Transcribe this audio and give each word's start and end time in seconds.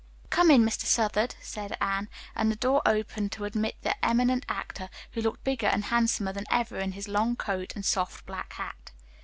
"Come 0.31 0.49
in, 0.49 0.63
Mr. 0.63 0.85
Southard," 0.85 1.35
said 1.43 1.77
Anne, 1.79 2.09
and 2.33 2.51
the 2.51 2.55
door 2.55 2.81
opened 2.87 3.31
to 3.33 3.45
admit 3.45 3.75
the 3.83 4.03
eminent 4.03 4.47
actor, 4.49 4.89
who 5.11 5.21
looked 5.21 5.43
bigger 5.43 5.67
and 5.67 5.83
handsomer 5.83 6.33
than 6.33 6.45
ever 6.49 6.79
in 6.79 6.93
his 6.93 7.07
long 7.07 7.35
coat 7.35 7.73
and 7.75 7.85
soft 7.85 8.25
black 8.25 8.53
hat. 8.53 8.93